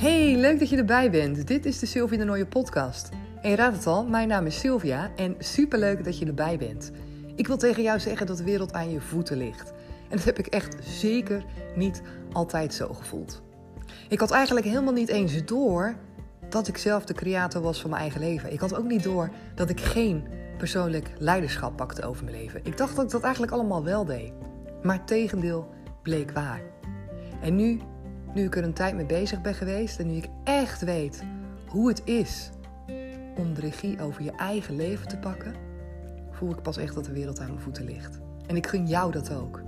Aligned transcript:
Hey, 0.00 0.36
leuk 0.36 0.58
dat 0.58 0.68
je 0.68 0.76
erbij 0.76 1.10
bent. 1.10 1.46
Dit 1.46 1.66
is 1.66 1.78
de 1.78 1.86
Sylvia 1.86 2.18
de 2.18 2.24
Nooie 2.24 2.46
podcast. 2.46 3.08
En 3.42 3.50
je 3.50 3.56
raadt 3.56 3.76
het 3.76 3.86
al, 3.86 4.06
mijn 4.06 4.28
naam 4.28 4.46
is 4.46 4.58
Sylvia 4.58 5.10
en 5.16 5.34
superleuk 5.38 6.04
dat 6.04 6.18
je 6.18 6.26
erbij 6.26 6.58
bent. 6.58 6.90
Ik 7.34 7.46
wil 7.46 7.56
tegen 7.56 7.82
jou 7.82 7.98
zeggen 7.98 8.26
dat 8.26 8.36
de 8.36 8.44
wereld 8.44 8.72
aan 8.72 8.90
je 8.90 9.00
voeten 9.00 9.36
ligt. 9.36 9.72
En 10.08 10.16
dat 10.16 10.24
heb 10.24 10.38
ik 10.38 10.46
echt 10.46 10.76
zeker 10.80 11.44
niet 11.74 12.02
altijd 12.32 12.74
zo 12.74 12.92
gevoeld. 12.92 13.42
Ik 14.08 14.20
had 14.20 14.30
eigenlijk 14.30 14.66
helemaal 14.66 14.92
niet 14.92 15.08
eens 15.08 15.44
door 15.44 15.94
dat 16.48 16.68
ik 16.68 16.76
zelf 16.76 17.04
de 17.04 17.14
creator 17.14 17.62
was 17.62 17.80
van 17.80 17.90
mijn 17.90 18.02
eigen 18.02 18.20
leven. 18.20 18.52
Ik 18.52 18.60
had 18.60 18.74
ook 18.74 18.86
niet 18.86 19.02
door 19.02 19.30
dat 19.54 19.70
ik 19.70 19.80
geen 19.80 20.24
persoonlijk 20.58 21.10
leiderschap 21.18 21.76
pakte 21.76 22.02
over 22.02 22.24
mijn 22.24 22.36
leven. 22.36 22.60
Ik 22.64 22.76
dacht 22.76 22.96
dat 22.96 23.04
ik 23.04 23.10
dat 23.10 23.22
eigenlijk 23.22 23.52
allemaal 23.52 23.84
wel 23.84 24.04
deed. 24.04 24.32
Maar 24.82 25.04
tegendeel 25.04 25.68
bleek 26.02 26.30
waar. 26.30 26.60
En 27.40 27.56
nu, 27.56 27.80
nu 28.34 28.44
ik 28.44 28.56
er 28.56 28.64
een 28.64 28.72
tijd 28.72 28.94
mee 28.94 29.06
bezig 29.06 29.40
ben 29.40 29.54
geweest 29.54 29.98
en 29.98 30.06
nu 30.06 30.16
ik 30.16 30.28
echt 30.44 30.80
weet 30.80 31.22
hoe 31.66 31.88
het 31.88 32.02
is 32.04 32.50
om 33.36 33.54
de 33.54 33.60
regie 33.60 34.02
over 34.02 34.22
je 34.22 34.32
eigen 34.32 34.76
leven 34.76 35.08
te 35.08 35.18
pakken, 35.18 35.54
voel 36.30 36.50
ik 36.50 36.62
pas 36.62 36.76
echt 36.76 36.94
dat 36.94 37.04
de 37.04 37.12
wereld 37.12 37.40
aan 37.40 37.48
mijn 37.48 37.60
voeten 37.60 37.84
ligt. 37.84 38.18
En 38.46 38.56
ik 38.56 38.66
gun 38.66 38.86
jou 38.86 39.12
dat 39.12 39.32
ook. 39.32 39.62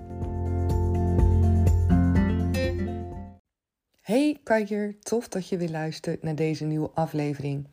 Hey 4.00 4.40
Kanjer, 4.42 4.98
tof 4.98 5.28
dat 5.28 5.48
je 5.48 5.56
weer 5.56 5.70
luistert 5.70 6.22
naar 6.22 6.34
deze 6.34 6.64
nieuwe 6.64 6.90
aflevering. 6.94 7.66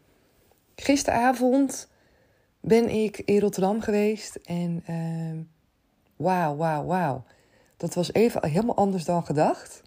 Gisteravond 0.76 1.90
ben 2.59 2.90
ik 2.90 3.17
in 3.17 3.40
Rotterdam 3.40 3.81
geweest 3.81 4.35
en 4.35 4.84
uh, 4.90 5.40
wauw, 6.15 6.55
wauw, 6.55 6.85
wauw. 6.85 7.23
Dat 7.77 7.93
was 7.93 8.13
even 8.13 8.49
helemaal 8.49 8.76
anders 8.76 9.05
dan 9.05 9.26
gedacht. 9.26 9.81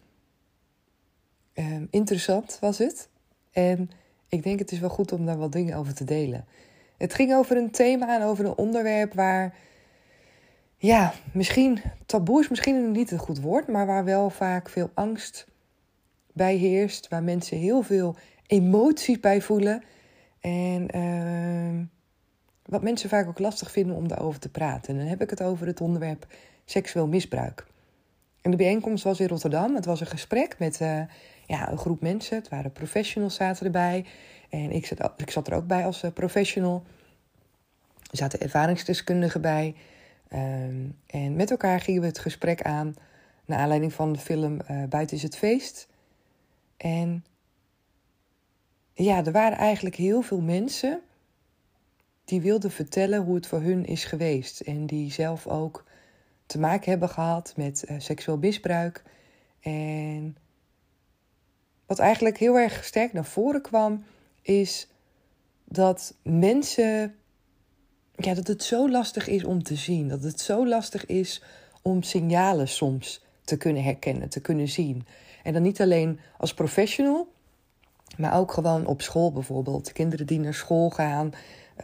Uh, 1.54 1.76
interessant 1.90 2.58
was 2.60 2.78
het. 2.78 3.08
En 3.50 3.90
ik 4.28 4.42
denk 4.42 4.58
het 4.58 4.72
is 4.72 4.78
wel 4.78 4.90
goed 4.90 5.12
om 5.12 5.26
daar 5.26 5.38
wat 5.38 5.52
dingen 5.52 5.76
over 5.76 5.94
te 5.94 6.04
delen. 6.04 6.44
Het 6.96 7.14
ging 7.14 7.34
over 7.34 7.56
een 7.56 7.70
thema 7.70 8.14
en 8.16 8.22
over 8.22 8.44
een 8.44 8.56
onderwerp 8.56 9.14
waar, 9.14 9.54
ja, 10.76 11.12
misschien 11.32 11.82
taboe 12.06 12.40
is 12.40 12.48
misschien 12.48 12.92
niet 12.92 13.10
een 13.10 13.18
goed 13.18 13.40
woord, 13.40 13.68
maar 13.68 13.86
waar 13.86 14.04
wel 14.04 14.30
vaak 14.30 14.68
veel 14.68 14.90
angst 14.94 15.46
bij 16.32 16.56
heerst, 16.56 17.08
waar 17.08 17.22
mensen 17.22 17.58
heel 17.58 17.82
veel 17.82 18.16
emotie 18.46 19.20
bij 19.20 19.40
voelen. 19.40 19.82
En 20.40 20.96
uh, 20.96 21.84
wat 22.62 22.82
mensen 22.82 23.08
vaak 23.08 23.28
ook 23.28 23.38
lastig 23.38 23.70
vinden 23.70 23.96
om 23.96 24.08
daarover 24.08 24.40
te 24.40 24.48
praten. 24.48 24.92
En 24.92 24.98
dan 24.98 25.08
heb 25.08 25.22
ik 25.22 25.30
het 25.30 25.42
over 25.42 25.66
het 25.66 25.80
onderwerp 25.80 26.26
seksueel 26.64 27.06
misbruik. 27.06 27.66
En 28.40 28.50
de 28.50 28.56
bijeenkomst 28.56 29.04
was 29.04 29.20
in 29.20 29.28
Rotterdam. 29.28 29.74
Het 29.74 29.84
was 29.84 30.00
een 30.00 30.06
gesprek 30.06 30.58
met 30.58 30.80
uh, 30.80 31.02
ja, 31.52 31.70
een 31.70 31.78
groep 31.78 32.00
mensen. 32.00 32.36
Het 32.36 32.48
waren 32.48 32.72
professionals 32.72 33.34
zaten 33.34 33.66
erbij. 33.66 34.04
En 34.48 34.70
ik 34.70 34.86
zat, 34.86 35.12
ik 35.16 35.30
zat 35.30 35.46
er 35.46 35.54
ook 35.54 35.66
bij 35.66 35.84
als 35.84 36.02
uh, 36.02 36.10
professional. 36.10 36.84
Er 38.10 38.16
zaten 38.16 38.40
ervaringsdeskundigen 38.40 39.40
bij. 39.40 39.74
Um, 40.32 40.98
en 41.06 41.36
met 41.36 41.50
elkaar 41.50 41.80
gingen 41.80 42.00
we 42.00 42.06
het 42.06 42.18
gesprek 42.18 42.62
aan. 42.62 42.94
Naar 43.44 43.58
aanleiding 43.58 43.92
van 43.92 44.12
de 44.12 44.18
film 44.18 44.58
uh, 44.70 44.84
Buiten 44.88 45.16
is 45.16 45.22
het 45.22 45.36
feest. 45.36 45.88
En 46.76 47.24
ja, 48.94 49.24
er 49.24 49.32
waren 49.32 49.58
eigenlijk 49.58 49.94
heel 49.94 50.22
veel 50.22 50.40
mensen 50.40 51.00
die 52.24 52.40
wilden 52.40 52.70
vertellen 52.70 53.22
hoe 53.22 53.34
het 53.34 53.46
voor 53.46 53.60
hun 53.60 53.84
is 53.84 54.04
geweest. 54.04 54.60
En 54.60 54.86
die 54.86 55.12
zelf 55.12 55.46
ook 55.46 55.84
te 56.46 56.58
maken 56.58 56.90
hebben 56.90 57.08
gehad 57.08 57.52
met 57.56 57.84
uh, 57.88 57.96
seksueel 57.98 58.38
misbruik. 58.38 59.02
En 59.60 60.36
wat 61.86 61.98
eigenlijk 61.98 62.38
heel 62.38 62.58
erg 62.58 62.84
sterk 62.84 63.12
naar 63.12 63.24
voren 63.24 63.62
kwam, 63.62 64.04
is 64.42 64.88
dat 65.64 66.14
mensen. 66.22 67.14
Ja, 68.14 68.34
dat 68.34 68.46
het 68.46 68.62
zo 68.62 68.90
lastig 68.90 69.28
is 69.28 69.44
om 69.44 69.62
te 69.62 69.76
zien. 69.76 70.08
Dat 70.08 70.22
het 70.22 70.40
zo 70.40 70.66
lastig 70.66 71.06
is 71.06 71.42
om 71.82 72.02
signalen 72.02 72.68
soms 72.68 73.24
te 73.44 73.56
kunnen 73.56 73.82
herkennen, 73.82 74.28
te 74.28 74.40
kunnen 74.40 74.68
zien. 74.68 75.06
En 75.42 75.52
dan 75.52 75.62
niet 75.62 75.80
alleen 75.80 76.20
als 76.38 76.54
professional, 76.54 77.32
maar 78.16 78.38
ook 78.38 78.52
gewoon 78.52 78.86
op 78.86 79.02
school 79.02 79.32
bijvoorbeeld. 79.32 79.92
Kinderen 79.92 80.26
die 80.26 80.40
naar 80.40 80.54
school 80.54 80.90
gaan, 80.90 81.32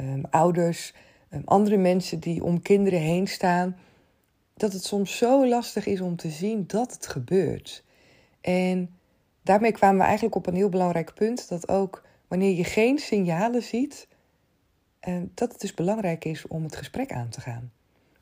um, 0.01 0.25
ouders, 0.31 0.95
um, 1.31 1.43
andere 1.45 1.77
mensen 1.77 2.21
die 2.21 2.45
om 2.45 2.63
kinderen 2.63 3.01
heen 3.01 3.27
staan. 3.27 3.77
Dat 4.55 4.73
het 4.73 4.85
soms 4.85 5.17
zo 5.17 5.49
lastig 5.49 5.87
is 5.87 6.01
om 6.01 6.17
te 6.17 6.31
zien 6.31 6.65
dat 6.67 6.93
het 6.93 7.07
gebeurt. 7.07 7.85
En 8.41 8.98
daarmee 9.49 9.73
kwamen 9.73 9.99
we 9.99 10.05
eigenlijk 10.05 10.35
op 10.35 10.47
een 10.47 10.55
heel 10.55 10.69
belangrijk 10.69 11.15
punt: 11.15 11.49
dat 11.49 11.69
ook 11.69 12.03
wanneer 12.27 12.57
je 12.57 12.65
geen 12.65 12.99
signalen 12.99 13.63
ziet, 13.63 14.09
um, 15.09 15.31
dat 15.35 15.53
het 15.53 15.61
dus 15.61 15.75
belangrijk 15.75 16.25
is 16.25 16.47
om 16.47 16.63
het 16.63 16.77
gesprek 16.77 17.13
aan 17.13 17.29
te 17.29 17.41
gaan. 17.41 17.73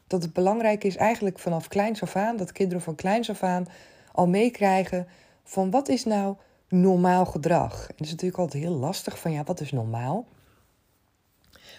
Dat 0.07 0.23
het 0.23 0.33
belangrijk 0.33 0.85
is 0.85 0.97
eigenlijk 0.97 1.39
vanaf 1.39 1.69
kleins 1.69 2.03
af 2.03 2.17
aan, 2.17 2.37
dat 2.37 2.53
kinderen 2.53 2.83
van 2.83 2.95
kleins 2.95 3.31
af 3.31 3.43
aan 3.43 3.67
al 4.13 4.27
meekrijgen 4.27 5.07
van 5.45 5.71
wat 5.71 5.89
is 5.89 6.05
nou 6.05 6.37
normaal 6.69 7.25
gedrag. 7.25 7.81
En 7.81 7.95
dat 7.97 8.07
is 8.07 8.11
natuurlijk 8.11 8.39
altijd 8.39 8.63
heel 8.63 8.73
lastig 8.73 9.19
van 9.19 9.33
ja, 9.33 9.45
wat 9.45 9.61
is 9.61 9.73
normaal? 9.73 10.27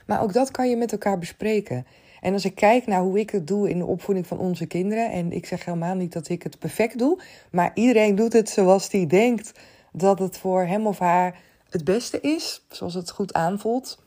Maar 0.06 0.22
ook 0.22 0.34
dat 0.34 0.52
kan 0.52 0.70
je 0.70 0.78
met 0.78 0.92
elkaar 0.92 1.20
bespreken. 1.20 1.86
En 2.22 2.34
als 2.34 2.46
ik 2.46 2.56
kijk 2.56 2.86
naar 2.86 3.02
hoe 3.02 3.20
ik 3.20 3.30
het 3.30 3.48
doe 3.48 3.70
in 3.70 3.78
de 3.78 3.86
opvoeding 3.86 4.28
van 4.28 4.40
onze 4.40 4.66
kinderen, 4.66 5.12
en 5.12 5.32
ik 5.32 5.46
zeg 5.46 5.66
helemaal 5.66 5.96
niet 5.96 6.14
dat 6.14 6.30
ik 6.30 6.44
het 6.44 6.60
perfect 6.60 6.98
doe, 6.98 7.22
maar 7.52 7.72
iedereen 7.74 8.16
doet 8.16 8.34
het 8.34 8.50
zoals 8.50 8.92
hij 8.92 9.08
denkt 9.08 9.52
dat 9.92 10.20
het 10.20 10.38
voor 10.38 10.66
hem 10.66 10.88
of 10.88 11.00
haar 11.00 11.40
het 11.70 11.84
beste 11.84 12.22
is, 12.22 12.66
zoals 12.70 12.94
het 12.94 13.10
goed 13.10 13.34
aanvoelt. 13.34 14.00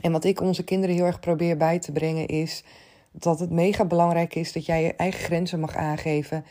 En 0.00 0.12
wat 0.12 0.24
ik 0.24 0.40
onze 0.40 0.64
kinderen 0.64 0.96
heel 0.96 1.04
erg 1.04 1.20
probeer 1.20 1.56
bij 1.56 1.78
te 1.78 1.92
brengen 1.92 2.26
is 2.26 2.64
dat 3.10 3.40
het 3.40 3.50
mega 3.50 3.84
belangrijk 3.84 4.34
is 4.34 4.52
dat 4.52 4.66
jij 4.66 4.82
je 4.82 4.94
eigen 4.94 5.20
grenzen 5.20 5.60
mag 5.60 5.76
aangeven 5.76 6.44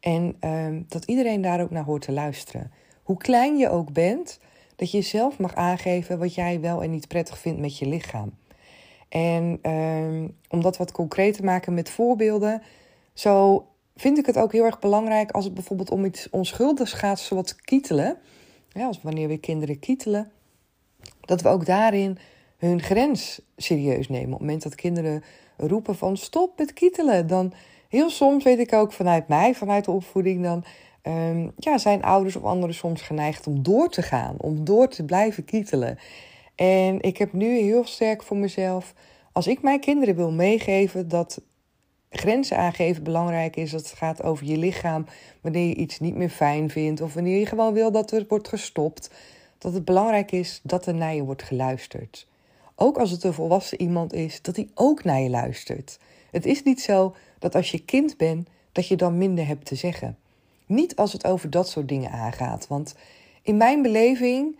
en 0.00 0.36
um, 0.40 0.84
dat 0.88 1.04
iedereen 1.04 1.40
daar 1.40 1.60
ook 1.60 1.70
naar 1.70 1.84
hoort 1.84 2.02
te 2.02 2.12
luisteren. 2.12 2.72
Hoe 3.02 3.16
klein 3.16 3.56
je 3.56 3.70
ook 3.70 3.92
bent, 3.92 4.38
dat 4.76 4.90
je 4.90 5.02
zelf 5.02 5.38
mag 5.38 5.54
aangeven 5.54 6.18
wat 6.18 6.34
jij 6.34 6.60
wel 6.60 6.82
en 6.82 6.90
niet 6.90 7.08
prettig 7.08 7.38
vindt 7.38 7.60
met 7.60 7.78
je 7.78 7.86
lichaam. 7.86 8.32
En 9.10 9.58
um, 9.70 10.36
om 10.48 10.62
dat 10.62 10.76
wat 10.76 10.92
concreet 10.92 11.34
te 11.34 11.44
maken 11.44 11.74
met 11.74 11.90
voorbeelden, 11.90 12.62
zo 13.14 13.64
vind 13.96 14.18
ik 14.18 14.26
het 14.26 14.38
ook 14.38 14.52
heel 14.52 14.64
erg 14.64 14.78
belangrijk 14.78 15.30
als 15.30 15.44
het 15.44 15.54
bijvoorbeeld 15.54 15.90
om 15.90 16.04
iets 16.04 16.30
onschuldigs 16.30 16.92
gaat, 16.92 17.20
zoals 17.20 17.56
kietelen. 17.56 18.16
Als 18.74 19.02
wanneer 19.02 19.28
we 19.28 19.38
kinderen 19.38 19.78
kietelen, 19.78 20.30
dat 21.20 21.42
we 21.42 21.48
ook 21.48 21.66
daarin 21.66 22.18
hun 22.56 22.82
grens 22.82 23.40
serieus 23.56 24.08
nemen. 24.08 24.26
Op 24.26 24.32
het 24.32 24.40
moment 24.40 24.62
dat 24.62 24.74
kinderen 24.74 25.22
roepen 25.56 25.96
van 25.96 26.16
stop 26.16 26.58
met 26.58 26.72
kietelen, 26.72 27.26
dan 27.26 27.52
heel 27.88 28.10
soms 28.10 28.44
weet 28.44 28.58
ik 28.58 28.72
ook 28.72 28.92
vanuit 28.92 29.28
mij, 29.28 29.54
vanuit 29.54 29.84
de 29.84 29.90
opvoeding, 29.90 30.42
dan 30.42 30.64
um, 31.02 31.52
ja, 31.56 31.78
zijn 31.78 32.02
ouders 32.02 32.36
of 32.36 32.42
anderen 32.42 32.74
soms 32.74 33.02
geneigd 33.02 33.46
om 33.46 33.62
door 33.62 33.88
te 33.88 34.02
gaan, 34.02 34.34
om 34.38 34.64
door 34.64 34.88
te 34.88 35.04
blijven 35.04 35.44
kietelen. 35.44 35.98
En 36.60 37.00
ik 37.00 37.16
heb 37.16 37.32
nu 37.32 37.58
heel 37.58 37.84
sterk 37.84 38.22
voor 38.22 38.36
mezelf, 38.36 38.94
als 39.32 39.46
ik 39.46 39.62
mijn 39.62 39.80
kinderen 39.80 40.16
wil 40.16 40.32
meegeven 40.32 41.08
dat 41.08 41.40
grenzen 42.10 42.56
aangeven 42.56 43.02
belangrijk 43.02 43.56
is, 43.56 43.70
dat 43.70 43.80
het 43.80 43.98
gaat 43.98 44.22
over 44.22 44.46
je 44.46 44.56
lichaam, 44.56 45.06
wanneer 45.40 45.68
je 45.68 45.74
iets 45.74 45.98
niet 45.98 46.14
meer 46.14 46.28
fijn 46.28 46.70
vindt 46.70 47.00
of 47.00 47.14
wanneer 47.14 47.38
je 47.38 47.46
gewoon 47.46 47.72
wil 47.72 47.92
dat 47.92 48.10
er 48.10 48.24
wordt 48.28 48.48
gestopt, 48.48 49.10
dat 49.58 49.72
het 49.72 49.84
belangrijk 49.84 50.32
is 50.32 50.60
dat 50.62 50.86
er 50.86 50.94
naar 50.94 51.14
je 51.14 51.24
wordt 51.24 51.42
geluisterd. 51.42 52.26
Ook 52.74 52.98
als 52.98 53.10
het 53.10 53.24
een 53.24 53.32
volwassen 53.32 53.80
iemand 53.80 54.12
is, 54.12 54.42
dat 54.42 54.56
hij 54.56 54.68
ook 54.74 55.04
naar 55.04 55.20
je 55.20 55.30
luistert. 55.30 55.98
Het 56.30 56.46
is 56.46 56.62
niet 56.62 56.80
zo 56.80 57.14
dat 57.38 57.54
als 57.54 57.70
je 57.70 57.84
kind 57.84 58.16
bent, 58.16 58.48
dat 58.72 58.88
je 58.88 58.96
dan 58.96 59.18
minder 59.18 59.46
hebt 59.46 59.64
te 59.64 59.74
zeggen. 59.74 60.18
Niet 60.66 60.96
als 60.96 61.12
het 61.12 61.26
over 61.26 61.50
dat 61.50 61.68
soort 61.68 61.88
dingen 61.88 62.10
aangaat. 62.10 62.66
Want 62.66 62.94
in 63.42 63.56
mijn 63.56 63.82
beleving 63.82 64.56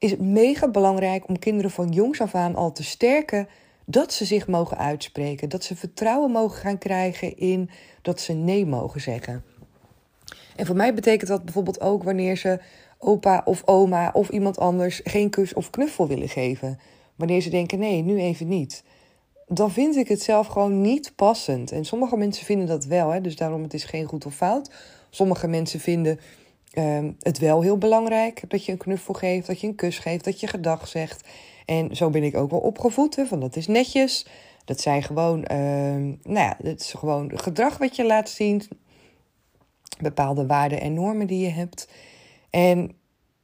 is 0.00 0.10
het 0.10 0.20
mega 0.20 0.68
belangrijk 0.68 1.28
om 1.28 1.38
kinderen 1.38 1.70
van 1.70 1.88
jongs 1.88 2.20
af 2.20 2.34
aan 2.34 2.54
al 2.54 2.72
te 2.72 2.82
sterken 2.84 3.48
dat 3.84 4.12
ze 4.12 4.24
zich 4.24 4.46
mogen 4.46 4.78
uitspreken. 4.78 5.48
Dat 5.48 5.64
ze 5.64 5.76
vertrouwen 5.76 6.30
mogen 6.30 6.58
gaan 6.58 6.78
krijgen 6.78 7.36
in 7.36 7.70
dat 8.02 8.20
ze 8.20 8.32
nee 8.32 8.66
mogen 8.66 9.00
zeggen. 9.00 9.44
En 10.56 10.66
voor 10.66 10.76
mij 10.76 10.94
betekent 10.94 11.28
dat 11.28 11.44
bijvoorbeeld 11.44 11.80
ook 11.80 12.02
wanneer 12.02 12.36
ze 12.36 12.60
opa 12.98 13.42
of 13.44 13.62
oma 13.64 14.10
of 14.12 14.28
iemand 14.28 14.58
anders 14.58 15.00
geen 15.04 15.30
kus 15.30 15.54
of 15.54 15.70
knuffel 15.70 16.08
willen 16.08 16.28
geven. 16.28 16.78
Wanneer 17.16 17.40
ze 17.40 17.50
denken: 17.50 17.78
nee, 17.78 18.02
nu 18.02 18.20
even 18.20 18.48
niet 18.48 18.82
dan 19.52 19.70
vind 19.70 19.96
ik 19.96 20.08
het 20.08 20.22
zelf 20.22 20.46
gewoon 20.46 20.80
niet 20.80 21.12
passend. 21.16 21.72
En 21.72 21.84
sommige 21.84 22.16
mensen 22.16 22.44
vinden 22.44 22.66
dat 22.66 22.84
wel, 22.84 23.10
hè, 23.10 23.20
dus 23.20 23.36
daarom 23.36 23.62
het 23.62 23.74
is 23.74 23.84
geen 23.84 24.04
goed 24.04 24.26
of 24.26 24.34
fout. 24.34 24.70
Sommige 25.10 25.48
mensen 25.48 25.80
vinden 25.80 26.20
uh, 26.72 27.08
het 27.20 27.38
wel 27.38 27.62
heel 27.62 27.78
belangrijk 27.78 28.42
dat 28.48 28.64
je 28.64 28.72
een 28.72 28.78
knuffel 28.78 29.14
geeft, 29.14 29.46
dat 29.46 29.60
je 29.60 29.66
een 29.66 29.74
kus 29.74 29.98
geeft, 29.98 30.24
dat 30.24 30.40
je 30.40 30.46
gedag 30.46 30.88
zegt. 30.88 31.28
En 31.66 31.96
zo 31.96 32.10
ben 32.10 32.22
ik 32.22 32.36
ook 32.36 32.50
wel 32.50 32.60
opgevoed, 32.60 33.16
hè, 33.16 33.26
van 33.26 33.40
dat 33.40 33.56
is 33.56 33.66
netjes. 33.66 34.26
Dat 34.64 34.80
zijn 34.80 35.02
gewoon, 35.02 35.38
uh, 35.38 35.56
nou 35.56 36.16
ja, 36.22 36.56
het 36.62 36.80
is 36.80 36.92
gewoon 36.92 37.30
gedrag 37.34 37.78
wat 37.78 37.96
je 37.96 38.04
laat 38.04 38.28
zien. 38.28 38.62
Bepaalde 40.00 40.46
waarden 40.46 40.80
en 40.80 40.94
normen 40.94 41.26
die 41.26 41.44
je 41.44 41.50
hebt. 41.50 41.88
En 42.50 42.92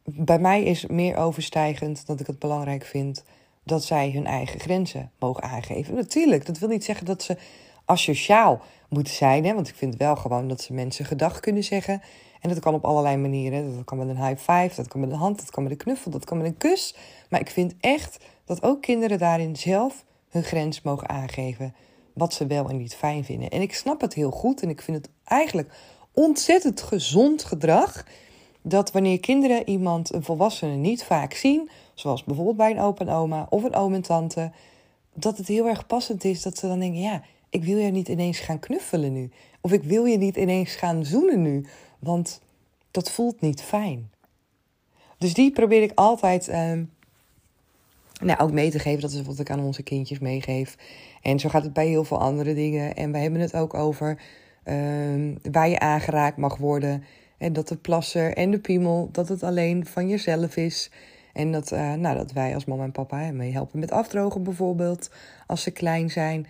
bij 0.05 0.39
mij 0.39 0.63
is 0.63 0.87
meer 0.87 1.17
overstijgend 1.17 2.07
dat 2.07 2.21
ik 2.21 2.27
het 2.27 2.39
belangrijk 2.39 2.85
vind 2.85 3.25
dat 3.65 3.85
zij 3.85 4.11
hun 4.11 4.27
eigen 4.27 4.61
grenzen 4.61 5.11
mogen 5.19 5.43
aangeven. 5.43 5.95
Natuurlijk, 5.95 6.47
dat 6.47 6.59
wil 6.59 6.69
niet 6.69 6.85
zeggen 6.85 7.07
dat 7.07 7.23
ze 7.23 7.37
asociaal 7.85 8.63
moeten 8.89 9.15
zijn. 9.15 9.45
Hè? 9.45 9.55
Want 9.55 9.69
ik 9.69 9.75
vind 9.75 9.97
wel 9.97 10.17
gewoon 10.17 10.49
dat 10.49 10.61
ze 10.61 10.73
mensen 10.73 11.05
gedag 11.05 11.41
kunnen 11.41 11.65
zeggen. 11.65 12.03
En 12.47 12.53
dat 12.53 12.63
kan 12.63 12.75
op 12.75 12.85
allerlei 12.85 13.17
manieren. 13.17 13.75
Dat 13.77 13.85
kan 13.85 13.99
met 13.99 14.09
een 14.09 14.27
high 14.27 14.39
five, 14.39 14.71
dat 14.77 14.89
kan 14.89 15.01
met 15.01 15.11
een 15.11 15.17
hand, 15.17 15.39
dat 15.39 15.51
kan 15.51 15.63
met 15.63 15.73
een 15.73 15.79
knuffel, 15.79 16.11
dat 16.11 16.25
kan 16.25 16.37
met 16.37 16.47
een 16.47 16.57
kus. 16.57 16.95
Maar 17.31 17.41
ik 17.41 17.51
vind 17.51 17.75
echt 17.81 18.25
dat 18.45 18.63
ook 18.63 18.83
kinderen 18.83 19.19
daarin 19.19 19.57
zelf 19.57 20.05
hun 20.29 20.43
grens 20.43 20.83
mogen 20.83 21.09
aangeven. 21.09 21.75
Wat 22.13 22.35
ze 22.35 22.47
wel 22.47 22.69
en 22.69 22.77
niet 22.77 22.95
fijn 22.95 23.25
vinden. 23.25 23.51
En 23.51 23.61
ik 23.61 23.75
snap 23.75 24.01
het 24.01 24.15
heel 24.15 24.31
goed 24.31 24.63
en 24.63 24.69
ik 24.69 24.83
vind 24.83 24.97
het 24.97 25.09
eigenlijk 25.25 25.73
ontzettend 26.13 26.83
gezond 26.83 27.45
gedrag. 27.45 28.07
Dat 28.63 28.93
wanneer 28.93 29.21
kinderen 29.21 29.69
iemand, 29.69 30.15
een 30.15 30.25
volwassene, 30.25 30.75
niet 30.75 31.05
vaak 31.05 31.33
zien, 31.33 31.71
zoals 31.95 32.25
bijvoorbeeld 32.25 32.57
bij 32.57 32.71
een 32.71 32.81
opa 32.81 33.05
en 33.05 33.13
oma 33.13 33.47
of 33.51 33.63
een 33.63 33.75
oom 33.75 33.95
en 33.95 34.03
tante, 34.03 34.53
dat 35.15 35.39
het 35.39 35.49
heel 35.49 35.67
erg 35.67 35.87
passend 35.87 36.25
is 36.25 36.43
dat 36.43 36.59
ze 36.59 36.67
dan 36.67 36.79
denken: 36.79 37.01
ja, 37.01 37.23
ik 37.51 37.65
wil 37.65 37.77
je 37.77 37.91
niet 37.91 38.09
ineens 38.09 38.39
gaan 38.39 38.59
knuffelen 38.59 39.13
nu. 39.13 39.31
Of 39.61 39.73
ik 39.73 39.83
wil 39.83 40.05
je 40.05 40.19
niet 40.19 40.37
ineens 40.37 40.75
gaan 40.75 41.05
zoenen 41.05 41.43
nu. 41.43 41.67
Want 42.07 42.41
dat 42.91 43.11
voelt 43.11 43.41
niet 43.41 43.63
fijn. 43.63 44.11
Dus 45.19 45.35
die 45.35 45.51
probeer 45.51 45.83
ik 45.83 45.93
altijd 45.95 46.49
uh, 46.49 46.73
nou, 48.21 48.39
ook 48.39 48.53
mee 48.53 48.71
te 48.71 48.79
geven. 48.79 49.01
Dat 49.01 49.13
is 49.13 49.23
wat 49.23 49.39
ik 49.39 49.51
aan 49.51 49.61
onze 49.61 49.83
kindjes 49.83 50.19
meegeef. 50.19 50.77
En 51.23 51.39
zo 51.39 51.49
gaat 51.49 51.65
het 51.65 51.73
bij 51.73 51.87
heel 51.87 52.05
veel 52.05 52.21
andere 52.21 52.55
dingen. 52.55 52.95
En 52.95 53.13
we 53.13 53.19
hebben 53.19 53.41
het 53.41 53.55
ook 53.55 53.75
over 53.75 54.21
uh, 54.65 55.37
waar 55.51 55.69
je 55.69 55.79
aangeraakt 55.79 56.37
mag 56.37 56.57
worden. 56.57 57.05
En 57.39 57.53
dat 57.53 57.69
de 57.69 57.77
plasser 57.77 58.37
en 58.37 58.51
de 58.51 58.59
piemel, 58.59 59.09
dat 59.13 59.29
het 59.29 59.43
alleen 59.43 59.87
van 59.87 60.09
jezelf 60.09 60.57
is. 60.57 60.91
En 61.33 61.53
dat, 61.53 61.73
uh, 61.73 61.93
nou, 61.93 62.17
dat 62.17 62.33
wij 62.33 62.55
als 62.55 62.65
mama 62.65 62.85
en 62.85 62.93
papa 62.93 63.33
mee 63.33 63.53
helpen 63.53 63.79
met 63.79 63.91
afdrogen 63.91 64.43
bijvoorbeeld, 64.43 65.11
als 65.47 65.63
ze 65.63 65.71
klein 65.71 66.11
zijn. 66.11 66.47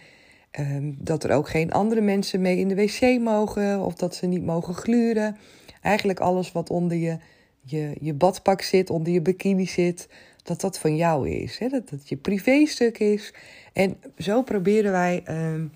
Um, 0.60 0.96
dat 0.98 1.25
er 1.25 1.31
ook 1.31 1.48
geen 1.48 1.72
andere 1.72 2.00
mensen 2.00 2.40
mee 2.40 2.58
in 2.58 2.69
de 2.69 2.75
wc 2.75 3.20
mogen 3.20 3.81
of 3.81 3.94
dat 3.94 4.14
ze 4.14 4.26
niet 4.26 4.44
mogen 4.44 4.75
gluren. 4.75 5.37
Eigenlijk 5.82 6.20
alles 6.20 6.52
wat 6.52 6.70
onder 6.70 6.96
je, 6.96 7.19
je, 7.60 7.96
je 8.00 8.14
badpak 8.14 8.62
zit, 8.62 8.90
onder 8.90 9.12
je 9.12 9.20
bikini 9.20 9.66
zit, 9.66 10.08
dat 10.43 10.60
dat 10.60 10.78
van 10.78 10.96
jou 10.96 11.28
is. 11.28 11.58
Hè? 11.58 11.69
Dat 11.69 11.88
dat 11.88 12.08
je 12.08 12.16
privéstuk 12.16 12.98
is. 12.98 13.34
En 13.72 13.96
zo 14.19 14.43
proberen 14.43 14.93
wij 14.93 15.22
um, 15.28 15.72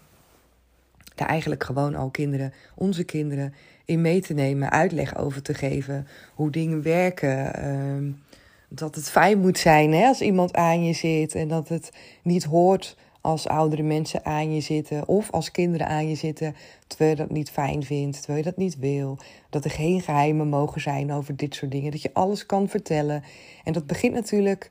daar 1.14 1.28
eigenlijk 1.28 1.64
gewoon 1.64 1.94
al 1.94 2.10
kinderen, 2.10 2.52
onze 2.74 3.04
kinderen, 3.04 3.54
in 3.84 4.00
mee 4.00 4.20
te 4.20 4.34
nemen, 4.34 4.70
uitleg 4.70 5.16
over 5.16 5.42
te 5.42 5.54
geven, 5.54 6.06
hoe 6.34 6.50
dingen 6.50 6.82
werken. 6.82 7.68
Um, 7.68 8.22
dat 8.68 8.94
het 8.94 9.10
fijn 9.10 9.38
moet 9.38 9.58
zijn 9.58 9.92
hè, 9.92 10.06
als 10.06 10.20
iemand 10.20 10.54
aan 10.54 10.84
je 10.84 10.92
zit 10.92 11.34
en 11.34 11.48
dat 11.48 11.68
het 11.68 11.92
niet 12.22 12.44
hoort 12.44 12.96
als 13.20 13.48
oudere 13.48 13.82
mensen 13.82 14.24
aan 14.24 14.54
je 14.54 14.60
zitten 14.60 15.08
of 15.08 15.30
als 15.30 15.50
kinderen 15.50 15.86
aan 15.86 16.08
je 16.08 16.14
zitten, 16.14 16.56
terwijl 16.86 17.10
je 17.10 17.16
dat 17.16 17.30
niet 17.30 17.50
fijn 17.50 17.82
vindt, 17.82 18.16
terwijl 18.16 18.38
je 18.38 18.50
dat 18.50 18.56
niet 18.56 18.78
wil. 18.78 19.18
Dat 19.50 19.64
er 19.64 19.70
geen 19.70 20.00
geheimen 20.00 20.48
mogen 20.48 20.80
zijn 20.80 21.12
over 21.12 21.36
dit 21.36 21.54
soort 21.54 21.70
dingen, 21.70 21.90
dat 21.90 22.02
je 22.02 22.10
alles 22.12 22.46
kan 22.46 22.68
vertellen. 22.68 23.22
En 23.64 23.72
dat 23.72 23.86
begint 23.86 24.14
natuurlijk, 24.14 24.70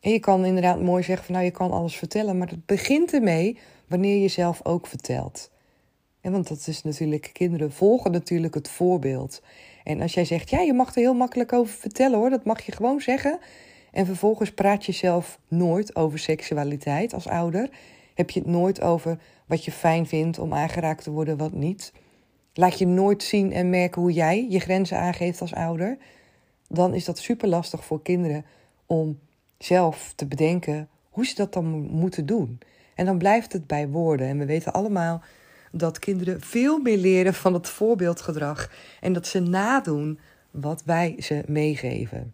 en 0.00 0.10
je 0.10 0.20
kan 0.20 0.44
inderdaad 0.44 0.80
mooi 0.80 1.02
zeggen 1.02 1.24
van 1.24 1.34
nou 1.34 1.46
je 1.46 1.52
kan 1.52 1.70
alles 1.70 1.96
vertellen, 1.96 2.38
maar 2.38 2.48
dat 2.48 2.66
begint 2.66 3.12
ermee 3.12 3.58
wanneer 3.86 4.22
je 4.22 4.28
zelf 4.28 4.60
ook 4.64 4.86
vertelt. 4.86 5.50
En 6.20 6.32
want 6.32 6.48
dat 6.48 6.66
is 6.66 6.82
natuurlijk, 6.82 7.30
kinderen 7.32 7.72
volgen 7.72 8.10
natuurlijk 8.12 8.54
het 8.54 8.68
voorbeeld. 8.68 9.42
En 9.84 10.00
als 10.00 10.14
jij 10.14 10.24
zegt, 10.24 10.50
ja, 10.50 10.60
je 10.60 10.72
mag 10.72 10.88
er 10.94 11.00
heel 11.00 11.14
makkelijk 11.14 11.52
over 11.52 11.74
vertellen 11.74 12.18
hoor, 12.18 12.30
dat 12.30 12.44
mag 12.44 12.60
je 12.60 12.72
gewoon 12.72 13.00
zeggen. 13.00 13.38
En 13.92 14.06
vervolgens 14.06 14.52
praat 14.52 14.84
je 14.84 14.92
zelf 14.92 15.38
nooit 15.48 15.96
over 15.96 16.18
seksualiteit 16.18 17.14
als 17.14 17.28
ouder. 17.28 17.68
Heb 18.14 18.30
je 18.30 18.40
het 18.40 18.48
nooit 18.48 18.80
over 18.80 19.18
wat 19.46 19.64
je 19.64 19.72
fijn 19.72 20.06
vindt 20.06 20.38
om 20.38 20.54
aangeraakt 20.54 21.02
te 21.02 21.10
worden, 21.10 21.36
wat 21.36 21.52
niet. 21.52 21.92
Laat 22.52 22.78
je 22.78 22.86
nooit 22.86 23.22
zien 23.22 23.52
en 23.52 23.70
merken 23.70 24.02
hoe 24.02 24.12
jij 24.12 24.46
je 24.48 24.60
grenzen 24.60 24.98
aangeeft 24.98 25.40
als 25.40 25.54
ouder. 25.54 25.98
Dan 26.68 26.94
is 26.94 27.04
dat 27.04 27.18
super 27.18 27.48
lastig 27.48 27.84
voor 27.84 28.02
kinderen 28.02 28.44
om 28.86 29.18
zelf 29.58 30.12
te 30.16 30.26
bedenken 30.26 30.88
hoe 31.10 31.26
ze 31.26 31.34
dat 31.34 31.52
dan 31.52 31.66
moeten 31.80 32.26
doen. 32.26 32.58
En 32.94 33.04
dan 33.04 33.18
blijft 33.18 33.52
het 33.52 33.66
bij 33.66 33.88
woorden. 33.88 34.26
En 34.26 34.38
we 34.38 34.44
weten 34.44 34.72
allemaal 34.72 35.22
dat 35.72 35.98
kinderen 35.98 36.40
veel 36.40 36.78
meer 36.78 36.98
leren 36.98 37.34
van 37.34 37.54
het 37.54 37.68
voorbeeldgedrag 37.68 38.72
en 39.00 39.12
dat 39.12 39.26
ze 39.26 39.40
nadoen 39.40 40.18
wat 40.50 40.82
wij 40.84 41.14
ze 41.18 41.42
meegeven. 41.46 42.32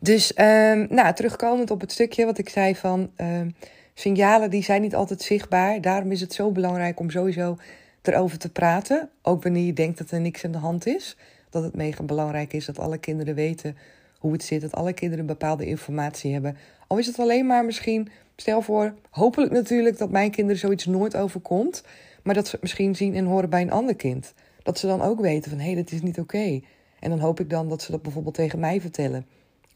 Dus 0.00 0.32
um, 0.38 0.86
nou, 0.90 1.14
terugkomend 1.14 1.70
op 1.70 1.80
het 1.80 1.92
stukje 1.92 2.24
wat 2.24 2.38
ik 2.38 2.48
zei 2.48 2.76
van 2.76 3.10
um, 3.16 3.54
signalen 3.94 4.50
die 4.50 4.62
zijn 4.62 4.82
niet 4.82 4.94
altijd 4.94 5.22
zichtbaar. 5.22 5.80
Daarom 5.80 6.12
is 6.12 6.20
het 6.20 6.32
zo 6.32 6.50
belangrijk 6.50 7.00
om 7.00 7.10
sowieso 7.10 7.56
erover 8.02 8.38
te 8.38 8.50
praten. 8.50 9.10
Ook 9.22 9.42
wanneer 9.42 9.64
je 9.64 9.72
denkt 9.72 9.98
dat 9.98 10.10
er 10.10 10.20
niks 10.20 10.44
aan 10.44 10.52
de 10.52 10.58
hand 10.58 10.86
is. 10.86 11.16
Dat 11.50 11.62
het 11.62 11.76
mega 11.76 12.02
belangrijk 12.02 12.52
is 12.52 12.64
dat 12.64 12.78
alle 12.78 12.98
kinderen 12.98 13.34
weten 13.34 13.76
hoe 14.18 14.32
het 14.32 14.42
zit. 14.42 14.60
Dat 14.60 14.74
alle 14.74 14.92
kinderen 14.92 15.26
bepaalde 15.26 15.66
informatie 15.66 16.32
hebben. 16.32 16.56
Al 16.86 16.98
is 16.98 17.06
het 17.06 17.18
alleen 17.18 17.46
maar 17.46 17.64
misschien, 17.64 18.08
stel 18.36 18.62
voor, 18.62 18.94
hopelijk 19.10 19.52
natuurlijk 19.52 19.98
dat 19.98 20.10
mijn 20.10 20.30
kinderen 20.30 20.60
zoiets 20.60 20.86
nooit 20.86 21.16
overkomt. 21.16 21.82
Maar 22.22 22.34
dat 22.34 22.46
ze 22.46 22.52
het 22.52 22.60
misschien 22.62 22.96
zien 22.96 23.14
en 23.14 23.24
horen 23.24 23.50
bij 23.50 23.62
een 23.62 23.70
ander 23.70 23.96
kind. 23.96 24.34
Dat 24.62 24.78
ze 24.78 24.86
dan 24.86 25.02
ook 25.02 25.20
weten 25.20 25.50
van 25.50 25.60
hé, 25.60 25.66
hey, 25.66 25.74
dat 25.74 25.92
is 25.92 26.02
niet 26.02 26.18
oké. 26.18 26.60
En 27.00 27.10
dan 27.10 27.18
hoop 27.18 27.40
ik 27.40 27.50
dan 27.50 27.68
dat 27.68 27.82
ze 27.82 27.90
dat 27.90 28.02
bijvoorbeeld 28.02 28.34
tegen 28.34 28.58
mij 28.58 28.80
vertellen. 28.80 29.26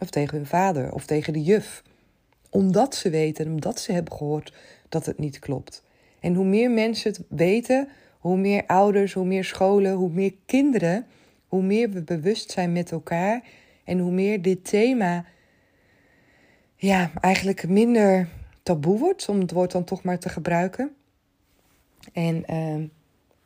Of 0.02 0.10
tegen 0.10 0.37
hun 0.37 0.46
vader 0.46 0.93
of 0.93 1.06
tegen 1.06 1.32
de 1.32 1.43
juf. 1.43 1.82
Omdat 2.50 2.94
ze 2.94 3.10
weten, 3.10 3.46
omdat 3.46 3.81
ze 3.81 3.93
hebben 3.93 4.16
gehoord 4.16 4.54
dat 4.88 5.06
het 5.06 5.19
niet 5.19 5.38
klopt. 5.38 5.82
En 6.20 6.34
hoe 6.34 6.44
meer 6.44 6.70
mensen 6.70 7.12
het 7.12 7.20
weten, 7.28 7.88
hoe 8.19 8.37
meer 8.37 8.66
ouders, 8.66 9.12
hoe 9.12 9.25
meer 9.25 9.44
scholen, 9.44 9.93
hoe 9.93 10.10
meer 10.10 10.34
kinderen, 10.46 11.06
hoe 11.49 11.62
meer 11.62 11.90
we 11.90 12.02
bewust 12.02 12.50
zijn 12.50 12.72
met 12.72 12.93
elkaar 12.93 13.44
en 13.84 13.99
hoe 13.99 14.12
meer 14.12 14.43
dit 14.43 14.64
thema 14.64 15.25
ja, 16.76 17.10
eigenlijk 17.20 17.69
minder 17.69 18.28
taboe 18.62 18.98
wordt, 18.98 19.28
om 19.28 19.40
het 19.40 19.52
woord 19.52 19.72
dan 19.72 19.84
toch 19.84 20.02
maar 20.02 20.19
te 20.19 20.28
gebruiken. 20.28 20.94
En 22.12 22.37
uh, 22.37 22.88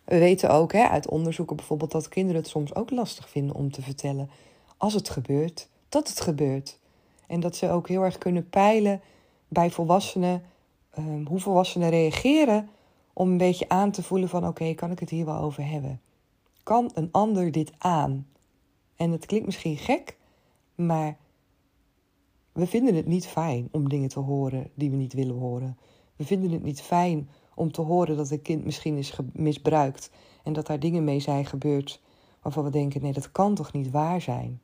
we 0.04 0.18
weten 0.18 0.50
ook 0.50 0.72
hè, 0.72 0.88
uit 0.88 1.08
onderzoeken 1.08 1.56
bijvoorbeeld 1.56 1.92
dat 1.92 2.08
kinderen 2.08 2.40
het 2.40 2.50
soms 2.50 2.74
ook 2.74 2.90
lastig 2.90 3.30
vinden 3.30 3.56
om 3.56 3.70
te 3.70 3.82
vertellen 3.82 4.30
als 4.76 4.94
het 4.94 5.08
gebeurt 5.08 5.68
dat 5.88 6.08
het 6.08 6.20
gebeurt. 6.20 6.78
En 7.26 7.40
dat 7.40 7.56
ze 7.56 7.70
ook 7.70 7.88
heel 7.88 8.02
erg 8.02 8.18
kunnen 8.18 8.48
peilen 8.48 9.00
bij 9.48 9.70
volwassenen 9.70 10.42
um, 10.98 11.26
hoe 11.26 11.40
volwassenen 11.40 11.90
reageren 11.90 12.68
om 13.12 13.30
een 13.30 13.36
beetje 13.36 13.68
aan 13.68 13.90
te 13.90 14.02
voelen 14.02 14.28
van 14.28 14.46
oké, 14.46 14.74
kan 14.74 14.90
ik 14.90 14.98
het 14.98 15.10
hier 15.10 15.24
wel 15.24 15.38
over 15.38 15.66
hebben? 15.68 16.00
Kan 16.62 16.90
een 16.94 17.08
ander 17.12 17.52
dit 17.52 17.72
aan? 17.78 18.26
En 18.96 19.10
het 19.10 19.26
klinkt 19.26 19.46
misschien 19.46 19.76
gek, 19.76 20.16
maar 20.74 21.16
we 22.52 22.66
vinden 22.66 22.94
het 22.94 23.06
niet 23.06 23.26
fijn 23.26 23.68
om 23.70 23.88
dingen 23.88 24.08
te 24.08 24.20
horen 24.20 24.70
die 24.74 24.90
we 24.90 24.96
niet 24.96 25.12
willen 25.12 25.36
horen. 25.36 25.78
We 26.16 26.24
vinden 26.24 26.50
het 26.50 26.62
niet 26.62 26.80
fijn 26.80 27.28
om 27.54 27.72
te 27.72 27.80
horen 27.80 28.16
dat 28.16 28.30
een 28.30 28.42
kind 28.42 28.64
misschien 28.64 28.96
is 28.96 29.16
misbruikt 29.32 30.10
en 30.42 30.52
dat 30.52 30.66
daar 30.66 30.80
dingen 30.80 31.04
mee 31.04 31.20
zijn 31.20 31.46
gebeurd 31.46 32.02
waarvan 32.42 32.64
we 32.64 32.70
denken: 32.70 33.02
nee, 33.02 33.12
dat 33.12 33.32
kan 33.32 33.54
toch 33.54 33.72
niet 33.72 33.90
waar 33.90 34.20
zijn? 34.20 34.60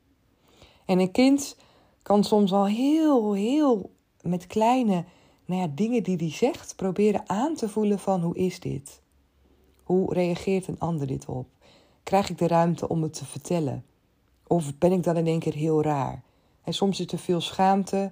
En 0.85 0.99
een 0.99 1.11
kind 1.11 1.57
kan 2.01 2.23
soms 2.23 2.53
al 2.53 2.65
heel, 2.65 3.33
heel 3.33 3.91
met 4.21 4.47
kleine 4.47 5.05
nou 5.45 5.61
ja, 5.61 5.67
dingen 5.75 6.03
die 6.03 6.17
hij 6.17 6.31
zegt 6.31 6.75
proberen 6.75 7.29
aan 7.29 7.55
te 7.55 7.69
voelen 7.69 7.99
van 7.99 8.21
hoe 8.21 8.35
is 8.35 8.59
dit? 8.59 9.01
Hoe 9.83 10.13
reageert 10.13 10.67
een 10.67 10.79
ander 10.79 11.07
dit 11.07 11.25
op? 11.25 11.47
Krijg 12.03 12.29
ik 12.29 12.37
de 12.37 12.47
ruimte 12.47 12.87
om 12.87 13.03
het 13.03 13.13
te 13.13 13.25
vertellen? 13.25 13.85
Of 14.47 14.77
ben 14.77 14.91
ik 14.91 15.03
dan 15.03 15.17
in 15.17 15.27
één 15.27 15.39
keer 15.39 15.53
heel 15.53 15.81
raar? 15.81 16.23
En 16.63 16.73
soms 16.73 16.99
is 16.99 17.11
er 17.11 17.19
veel 17.19 17.41
schaamte. 17.41 18.11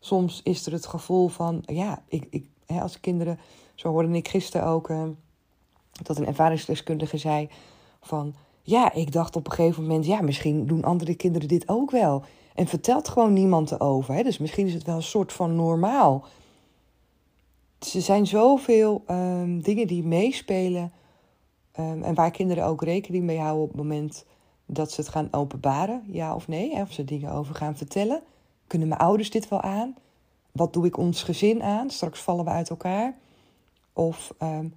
Soms 0.00 0.40
is 0.42 0.66
er 0.66 0.72
het 0.72 0.86
gevoel 0.86 1.28
van, 1.28 1.62
ja, 1.66 2.02
ik, 2.08 2.26
ik, 2.30 2.48
hè, 2.66 2.80
als 2.80 3.00
kinderen, 3.00 3.38
zo 3.74 3.88
hoorde 3.88 4.16
ik 4.16 4.28
gisteren 4.28 4.66
ook, 4.66 4.88
uh, 4.88 5.02
dat 6.02 6.18
een 6.18 6.26
ervaringsdeskundige 6.26 7.16
zei 7.16 7.48
van, 8.00 8.34
ja, 8.68 8.92
ik 8.92 9.12
dacht 9.12 9.36
op 9.36 9.46
een 9.46 9.52
gegeven 9.52 9.82
moment, 9.82 10.06
ja, 10.06 10.20
misschien 10.20 10.66
doen 10.66 10.84
andere 10.84 11.14
kinderen 11.14 11.48
dit 11.48 11.68
ook 11.68 11.90
wel. 11.90 12.22
En 12.54 12.66
vertelt 12.66 13.08
gewoon 13.08 13.32
niemand 13.32 13.70
erover. 13.70 14.14
Hè? 14.14 14.22
Dus 14.22 14.38
misschien 14.38 14.66
is 14.66 14.74
het 14.74 14.84
wel 14.84 14.96
een 14.96 15.02
soort 15.02 15.32
van 15.32 15.56
normaal. 15.56 16.24
Er 17.78 18.02
zijn 18.02 18.26
zoveel 18.26 19.04
um, 19.10 19.62
dingen 19.62 19.86
die 19.86 20.04
meespelen. 20.04 20.92
Um, 21.80 22.02
en 22.02 22.14
waar 22.14 22.30
kinderen 22.30 22.64
ook 22.64 22.82
rekening 22.82 23.24
mee 23.24 23.38
houden 23.38 23.62
op 23.62 23.68
het 23.68 23.76
moment 23.76 24.24
dat 24.66 24.92
ze 24.92 25.00
het 25.00 25.10
gaan 25.10 25.28
openbaren, 25.30 26.02
ja 26.06 26.34
of 26.34 26.48
nee. 26.48 26.70
Of 26.70 26.92
ze 26.92 27.04
dingen 27.04 27.32
over 27.32 27.54
gaan 27.54 27.76
vertellen. 27.76 28.22
Kunnen 28.66 28.88
mijn 28.88 29.00
ouders 29.00 29.30
dit 29.30 29.48
wel 29.48 29.60
aan? 29.60 29.96
Wat 30.52 30.72
doe 30.72 30.86
ik 30.86 30.96
ons 30.96 31.22
gezin 31.22 31.62
aan? 31.62 31.90
Straks 31.90 32.20
vallen 32.20 32.44
we 32.44 32.50
uit 32.50 32.70
elkaar. 32.70 33.14
Of 33.92 34.34
um, 34.42 34.74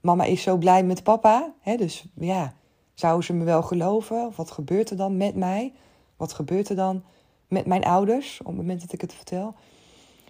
mama 0.00 0.24
is 0.24 0.42
zo 0.42 0.56
blij 0.56 0.84
met 0.84 1.02
papa. 1.02 1.52
Hè? 1.60 1.76
Dus 1.76 2.04
ja, 2.14 2.54
Zouden 2.94 3.24
ze 3.24 3.32
me 3.32 3.44
wel 3.44 3.62
geloven? 3.62 4.32
Wat 4.36 4.50
gebeurt 4.50 4.90
er 4.90 4.96
dan 4.96 5.16
met 5.16 5.34
mij 5.34 5.72
Wat 6.16 6.32
gebeurt 6.32 6.68
er 6.68 6.76
dan 6.76 7.02
met 7.48 7.66
mijn 7.66 7.84
ouders 7.84 8.40
op 8.40 8.46
het 8.46 8.56
moment 8.56 8.80
dat 8.80 8.92
ik 8.92 9.00
het 9.00 9.14
vertel? 9.14 9.54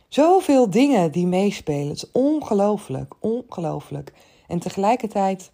Zoveel 0.09 0.71
dingen 0.71 1.13
die 1.13 1.27
meespelen. 1.27 1.89
Het 1.89 1.97
is 1.97 2.11
ongelooflijk, 2.13 3.15
ongelooflijk. 3.19 4.13
En 4.47 4.59
tegelijkertijd 4.59 5.51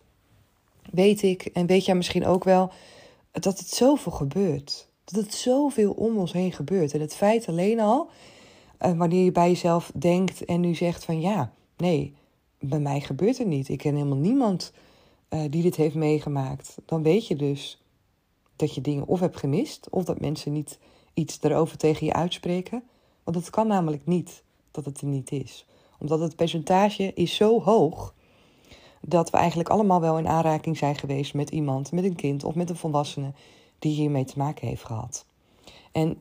weet 0.91 1.23
ik, 1.23 1.43
en 1.43 1.67
weet 1.67 1.85
jij 1.85 1.95
misschien 1.95 2.27
ook 2.27 2.45
wel, 2.45 2.71
dat 3.33 3.59
het 3.59 3.69
zoveel 3.69 4.13
gebeurt. 4.13 4.89
Dat 5.05 5.25
het 5.25 5.35
zoveel 5.35 5.93
om 5.93 6.19
ons 6.19 6.33
heen 6.33 6.53
gebeurt. 6.53 6.95
En 6.95 7.01
het 7.01 7.15
feit 7.15 7.49
alleen 7.49 7.81
al, 7.81 8.09
uh, 8.81 8.93
wanneer 8.93 9.25
je 9.25 9.33
bij 9.33 9.49
jezelf 9.49 9.91
denkt 9.95 10.45
en 10.45 10.61
nu 10.61 10.75
zegt 10.75 11.05
van 11.05 11.21
ja, 11.21 11.53
nee, 11.77 12.15
bij 12.59 12.81
mij 12.81 13.01
gebeurt 13.01 13.39
het 13.39 13.47
niet. 13.47 13.69
Ik 13.69 13.79
ken 13.79 13.95
helemaal 13.95 14.17
niemand 14.17 14.73
uh, 15.31 15.41
die 15.51 15.63
dit 15.63 15.77
heeft 15.77 15.95
meegemaakt. 15.95 16.77
Dan 16.85 17.03
weet 17.03 17.27
je 17.27 17.37
dus 17.37 17.83
dat 18.57 18.75
je 18.75 18.81
dingen 18.81 19.07
of 19.07 19.21
hebt 19.21 19.37
gemist, 19.37 19.91
of 19.91 20.05
dat 20.05 20.21
mensen 20.21 20.53
niet 20.53 20.79
iets 21.15 21.39
erover 21.41 21.77
tegen 21.77 22.07
je 22.07 22.13
uitspreken. 22.13 22.83
Want 23.25 23.37
het 23.37 23.51
kan 23.51 23.67
namelijk 23.67 24.07
niet 24.07 24.43
dat 24.71 24.85
het 24.85 25.01
er 25.01 25.07
niet 25.07 25.33
is. 25.33 25.67
Omdat 25.99 26.21
het 26.21 26.37
percentage 26.37 27.15
is 27.15 27.35
zo 27.35 27.63
hoog 27.63 28.15
dat 29.01 29.31
we 29.31 29.37
eigenlijk 29.37 29.69
allemaal 29.69 30.01
wel 30.01 30.19
in 30.19 30.29
aanraking 30.29 30.77
zijn 30.77 30.97
geweest 30.97 31.35
met 31.35 31.51
iemand, 31.51 31.93
met 31.93 32.05
een 32.05 32.17
kind 32.17 32.45
of 32.45 32.55
met 32.55 32.71
een 32.71 32.77
volwassene 32.77 33.33
die 33.79 33.95
hiermee 33.95 34.25
te 34.25 34.39
maken 34.39 34.69
heeft 34.69 34.85
gehad. 34.85 35.25
En 35.93 36.19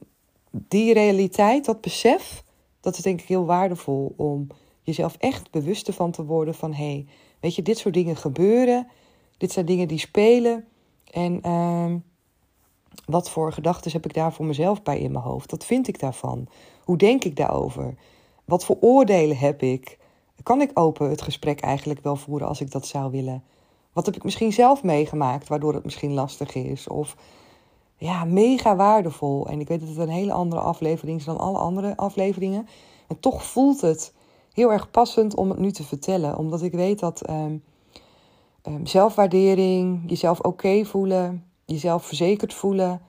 die 0.52 0.94
realiteit, 0.94 1.66
dat 1.66 1.82
besef, 1.82 2.44
dat 2.80 2.98
is 2.98 3.04
denk 3.04 3.22
ik 3.22 3.28
heel 3.28 3.46
waardevol 3.46 4.14
om 4.18 4.48
jezelf 4.82 5.16
echt 5.18 5.52
bewust 5.52 5.90
van 5.94 6.12
te 6.12 6.26
worden 6.26 6.54
van 6.54 6.74
hé, 6.74 6.92
hey, 6.92 7.06
weet 7.40 7.56
je, 7.56 7.62
dit 7.62 7.78
soort 7.78 7.94
dingen 7.94 8.16
gebeuren, 8.16 8.88
dit 9.40 9.52
zijn 9.52 9.66
dingen 9.66 9.88
die 9.88 10.00
spelen 10.00 10.66
en 11.12 11.42
uh, 11.46 11.94
wat 13.06 13.30
voor 13.30 13.54
gedachten 13.54 13.92
heb 13.92 14.06
ik 14.06 14.14
daar 14.14 14.34
voor 14.34 14.46
mezelf 14.46 14.84
bij 14.84 15.00
in 15.00 15.12
mijn 15.12 15.24
hoofd? 15.24 15.52
Wat 15.52 15.66
vind 15.66 15.88
ik 15.88 16.00
daarvan? 16.00 16.48
Hoe 16.84 16.98
denk 16.98 17.24
ik 17.24 17.36
daarover? 17.36 17.96
Wat 18.46 18.66
voor 18.66 18.78
oordelen 18.80 19.38
heb 19.38 19.62
ik? 19.62 19.98
Kan 20.44 20.62
ik 20.62 20.72
open 20.74 21.10
het 21.10 21.22
gesprek 21.22 21.60
eigenlijk 21.60 22.04
wel 22.04 22.16
voeren 22.16 22.48
als 22.48 22.62
ik 22.62 22.72
dat 22.72 22.88
zou 22.88 23.12
willen? 23.12 23.44
Wat 23.94 24.06
heb 24.06 24.16
ik 24.16 24.24
misschien 24.24 24.54
zelf 24.54 24.84
meegemaakt 24.84 25.48
waardoor 25.48 25.74
het 25.74 25.84
misschien 25.84 26.14
lastig 26.14 26.56
is? 26.56 26.88
Of 26.88 27.16
ja, 27.98 28.26
mega 28.26 28.76
waardevol. 28.76 29.48
En 29.48 29.60
ik 29.60 29.68
weet 29.68 29.80
dat 29.80 29.90
het 29.90 29.98
een 29.98 30.10
hele 30.10 30.34
andere 30.34 30.62
aflevering 30.62 31.20
is 31.20 31.26
dan 31.26 31.38
alle 31.38 31.58
andere 31.58 31.98
afleveringen. 31.98 32.68
En 33.08 33.20
toch 33.20 33.44
voelt 33.44 33.82
het 33.82 34.14
heel 34.54 34.72
erg 34.72 34.92
passend 34.92 35.36
om 35.36 35.50
het 35.50 35.60
nu 35.60 35.72
te 35.72 35.84
vertellen. 35.84 36.38
Omdat 36.38 36.62
ik 36.62 36.72
weet 36.72 37.00
dat 37.00 37.30
um, 37.30 37.64
um, 38.68 38.86
zelfwaardering, 38.86 40.04
jezelf 40.08 40.40
oké 40.40 40.86
voelen, 40.86 41.46
jezelf 41.66 42.06
verzekerd 42.06 42.54
voelen, 42.54 43.02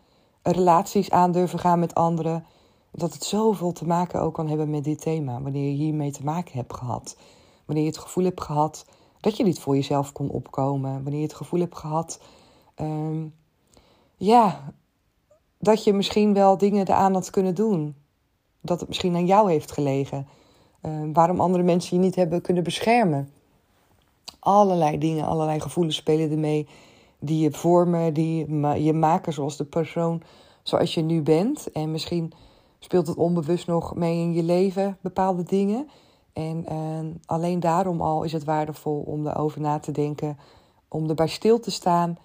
relaties 0.43 1.11
aandurven 1.11 1.59
gaan 1.59 1.79
met 1.79 1.95
anderen 1.95 2.45
dat 2.91 3.13
het 3.13 3.25
zoveel 3.25 3.73
te 3.73 3.87
maken 3.87 4.21
ook 4.21 4.35
kan 4.35 4.49
hebben 4.49 4.71
met 4.71 4.85
dit 4.85 5.01
thema. 5.01 5.43
Wanneer 5.43 5.71
je 5.71 5.77
hiermee 5.77 6.11
te 6.11 6.25
maken 6.25 6.53
hebt 6.53 6.75
gehad. 6.75 7.17
Wanneer 7.65 7.85
je 7.85 7.91
het 7.91 8.01
gevoel 8.01 8.25
hebt 8.25 8.41
gehad 8.41 8.87
dat 9.21 9.37
je 9.37 9.45
niet 9.45 9.61
voor 9.61 9.75
jezelf 9.75 10.13
kon 10.13 10.31
opkomen. 10.31 10.93
Wanneer 10.93 11.21
je 11.21 11.27
het 11.27 11.35
gevoel 11.35 11.61
hebt 11.61 11.77
gehad. 11.77 12.21
Um, 12.81 13.35
ja, 14.17 14.73
dat 15.59 15.85
je 15.85 15.93
misschien 15.93 16.35
wel 16.35 16.59
dingen 16.59 16.87
eraan 16.87 17.15
had 17.15 17.31
kunnen 17.31 17.55
doen. 17.55 17.95
Dat 18.61 18.81
het 18.81 18.89
misschien 18.89 19.15
aan 19.15 19.27
jou 19.27 19.51
heeft 19.51 19.73
gelegen. 19.73 20.27
Uh, 20.83 21.01
waarom 21.13 21.41
andere 21.41 21.63
mensen 21.63 21.97
je 21.97 22.03
niet 22.03 22.15
hebben 22.15 22.41
kunnen 22.41 22.65
beschermen. 22.65 23.33
Allerlei 24.41 24.99
dingen, 24.99 25.27
allerlei 25.27 25.61
gevoelens 25.61 25.97
spelen 25.97 26.31
ermee. 26.31 26.69
Die 27.19 27.43
je 27.43 27.53
vormen, 27.53 28.15
die 28.15 28.57
je 28.83 28.93
maken 28.93 29.33
zoals 29.33 29.57
de 29.57 29.65
persoon 29.65 30.23
zoals 30.63 30.95
je 30.95 31.03
nu 31.03 31.23
bent. 31.23 31.73
En 31.73 31.91
misschien 31.91 32.33
speelt 32.79 33.07
het 33.07 33.17
onbewust 33.17 33.67
nog 33.67 33.95
mee 33.95 34.19
in 34.19 34.33
je 34.33 34.43
leven, 34.43 34.99
bepaalde 35.01 35.43
dingen. 35.43 35.89
En 36.33 36.65
alleen 37.27 37.61
daarom 37.61 38.01
al 38.01 38.23
is 38.23 38.33
het 38.33 38.45
waardevol 38.45 39.01
om 39.01 39.27
erover 39.27 39.61
na 39.61 39.79
te 39.79 39.93
denken, 39.93 40.39
om 40.89 41.09
erbij 41.09 41.29
stil 41.29 41.61
te 41.61 41.71
staan 41.71 42.19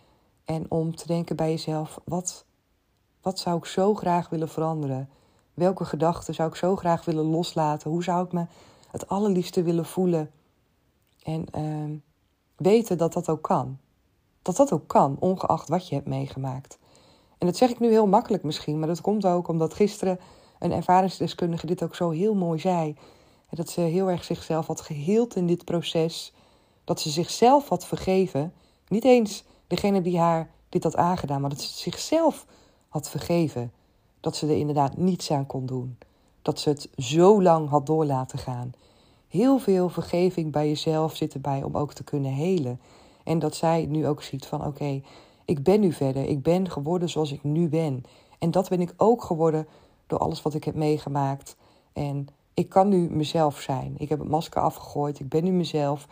en 0.46 0.66
om 0.70 0.96
te 0.96 1.08
denken 1.08 1.36
bij 1.36 1.50
jezelf: 1.50 2.00
wat, 2.06 2.46
wat 3.22 3.40
zou 3.40 3.58
ik 3.58 3.66
zo 3.66 3.94
graag 3.94 4.30
willen 4.30 4.50
veranderen? 4.50 5.10
Welke 5.54 5.86
gedachten 5.86 6.34
zou 6.34 6.50
ik 6.50 6.56
zo 6.56 6.76
graag 6.76 7.06
willen 7.06 7.26
loslaten? 7.26 7.92
Hoe 7.92 8.04
zou 8.04 8.26
ik 8.26 8.32
me 8.32 8.46
het 8.92 9.08
allerliefste 9.08 9.64
willen 9.64 9.86
voelen? 9.86 10.32
En 11.26 11.46
uh, 11.58 11.98
weten 12.56 12.98
dat 12.98 13.14
dat 13.14 13.30
ook 13.30 13.42
kan. 13.42 13.78
Dat 14.42 14.56
dat 14.56 14.72
ook 14.72 14.88
kan, 14.88 15.16
ongeacht 15.20 15.70
wat 15.70 15.88
je 15.88 15.96
hebt 15.96 16.08
meegemaakt. 16.08 16.78
En 17.38 17.48
dat 17.48 17.58
zeg 17.58 17.70
ik 17.70 17.80
nu 17.80 17.90
heel 17.90 18.08
makkelijk 18.08 18.44
misschien, 18.44 18.80
maar 18.80 18.88
dat 18.88 19.02
komt 19.02 19.26
ook 19.26 19.48
omdat 19.48 19.74
gisteren 19.74 20.20
een 20.60 20.72
ervaringsdeskundige 20.72 21.66
dit 21.66 21.84
ook 21.84 21.96
zo 21.96 22.10
heel 22.10 22.36
mooi 22.36 22.60
zei. 22.60 22.96
Dat 23.50 23.70
ze 23.70 23.82
heel 23.82 24.10
erg 24.10 24.24
zichzelf 24.24 24.68
had 24.68 24.82
geheeld 24.82 25.36
in 25.36 25.48
dit 25.48 25.66
proces. 25.66 26.34
Dat 26.84 27.02
ze 27.02 27.10
zichzelf 27.10 27.70
had 27.70 27.86
vergeven. 27.86 28.54
Niet 28.88 29.04
eens 29.04 29.44
degene 29.68 30.02
die 30.02 30.20
haar 30.20 30.50
dit 30.70 30.84
had 30.84 30.96
aangedaan, 30.96 31.42
maar 31.42 31.50
dat 31.50 31.62
ze 31.62 31.78
zichzelf 31.78 32.46
had 32.90 33.10
vergeven. 33.10 33.72
Dat 34.20 34.36
ze 34.36 34.48
er 34.48 34.58
inderdaad 34.58 34.98
niets 34.98 35.32
aan 35.32 35.46
kon 35.46 35.66
doen. 35.66 35.98
Dat 36.42 36.60
ze 36.60 36.70
het 36.70 36.90
zo 36.98 37.42
lang 37.42 37.70
had 37.70 37.86
door 37.86 38.06
laten 38.06 38.40
gaan. 38.40 38.74
Heel 39.36 39.60
veel 39.60 39.90
vergeving 39.90 40.52
bij 40.52 40.68
jezelf 40.68 41.16
zit 41.16 41.34
erbij 41.34 41.64
om 41.64 41.78
ook 41.78 41.94
te 41.94 42.04
kunnen 42.04 42.32
helen. 42.32 42.80
En 43.24 43.40
dat 43.40 43.56
zij 43.56 43.86
nu 43.86 44.08
ook 44.08 44.22
ziet 44.22 44.46
van 44.46 44.66
oké, 44.66 45.02
ik 45.46 45.64
ben 45.64 45.80
nu 45.80 45.92
verder. 45.92 46.26
Ik 46.26 46.42
ben 46.42 46.70
geworden 46.70 47.10
zoals 47.10 47.32
ik 47.32 47.44
nu 47.44 47.70
ben. 47.70 48.04
En 48.40 48.52
dat 48.52 48.70
ben 48.70 48.82
ik 48.82 48.94
ook 48.98 49.24
geworden 49.24 49.68
door 50.08 50.20
alles 50.20 50.42
wat 50.42 50.54
ik 50.54 50.64
heb 50.64 50.76
meegemaakt. 50.76 51.56
En 51.94 52.28
ik 52.54 52.70
kan 52.70 52.90
nu 52.90 53.10
mezelf 53.10 53.60
zijn. 53.60 53.96
Ik 53.98 54.10
heb 54.10 54.20
het 54.20 54.30
masker 54.30 54.62
afgegooid. 54.62 55.20
Ik 55.20 55.30
ben 55.30 55.44
nu 55.44 55.52
mezelf. 55.52 56.08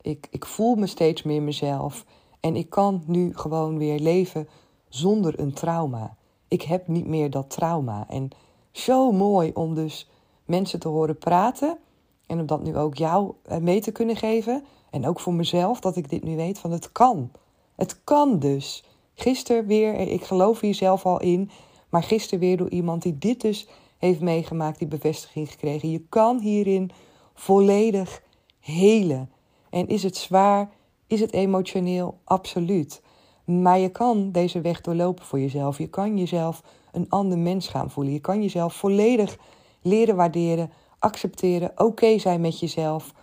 Ik, 0.00 0.26
ik 0.30 0.44
voel 0.44 0.74
me 0.74 0.86
steeds 0.86 1.22
meer 1.22 1.42
mezelf. 1.42 2.04
En 2.40 2.56
ik 2.56 2.70
kan 2.70 3.02
nu 3.06 3.36
gewoon 3.36 3.78
weer 3.78 3.98
leven 3.98 4.48
zonder 4.88 5.40
een 5.40 5.52
trauma. 5.52 6.16
Ik 6.48 6.62
heb 6.62 6.88
niet 6.88 7.06
meer 7.06 7.30
dat 7.30 7.50
trauma. 7.50 8.08
En 8.08 8.30
zo 8.70 9.12
mooi 9.12 9.50
om 9.54 9.74
dus 9.74 10.10
mensen 10.44 10.80
te 10.80 10.88
horen 10.88 11.18
praten. 11.18 11.78
En 12.26 12.40
om 12.40 12.46
dat 12.46 12.62
nu 12.62 12.76
ook 12.76 12.96
jou 12.96 13.32
eh, 13.42 13.58
mee 13.58 13.80
te 13.80 13.92
kunnen 13.92 14.16
geven. 14.16 14.64
En 14.90 15.06
ook 15.06 15.20
voor 15.20 15.34
mezelf, 15.34 15.80
dat 15.80 15.96
ik 15.96 16.10
dit 16.10 16.24
nu 16.24 16.36
weet 16.36 16.58
van 16.58 16.70
het 16.70 16.92
kan. 16.92 17.30
Het 17.74 18.04
kan 18.04 18.38
dus. 18.38 18.84
Gisteren 19.14 19.66
weer, 19.66 19.94
ik 19.94 20.24
geloof 20.24 20.60
hier 20.60 20.74
zelf 20.74 21.06
al 21.06 21.20
in. 21.20 21.50
Maar 21.88 22.02
gisteren 22.02 22.38
weer 22.38 22.56
door 22.56 22.70
iemand 22.70 23.02
die 23.02 23.18
dit 23.18 23.40
dus 23.40 23.68
heeft 23.98 24.20
meegemaakt, 24.20 24.78
die 24.78 24.88
bevestiging 24.88 25.50
gekregen. 25.50 25.90
Je 25.90 26.02
kan 26.08 26.38
hierin 26.38 26.90
volledig 27.34 28.22
helen. 28.60 29.30
En 29.70 29.88
is 29.88 30.02
het 30.02 30.16
zwaar? 30.16 30.70
Is 31.06 31.20
het 31.20 31.32
emotioneel? 31.32 32.18
Absoluut. 32.24 33.02
Maar 33.44 33.78
je 33.78 33.88
kan 33.88 34.32
deze 34.32 34.60
weg 34.60 34.80
doorlopen 34.80 35.24
voor 35.24 35.40
jezelf. 35.40 35.78
Je 35.78 35.86
kan 35.86 36.18
jezelf 36.18 36.62
een 36.92 37.06
ander 37.08 37.38
mens 37.38 37.68
gaan 37.68 37.90
voelen. 37.90 38.12
Je 38.12 38.20
kan 38.20 38.42
jezelf 38.42 38.74
volledig 38.74 39.38
leren 39.82 40.16
waarderen, 40.16 40.70
accepteren, 41.06 41.72
oké 41.76 42.18
zijn 42.18 42.40
met 42.40 42.60
jezelf. 42.60 43.14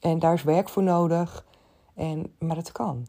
En 0.00 0.18
daar 0.18 0.34
is 0.34 0.42
werk 0.42 0.68
voor 0.68 0.82
nodig. 0.82 1.44
En, 1.94 2.32
maar 2.38 2.56
het 2.56 2.72
kan. 2.72 3.06